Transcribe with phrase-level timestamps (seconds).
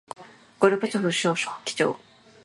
[0.59, 1.01] ゴルバチョ
[1.33, 1.99] フ書記長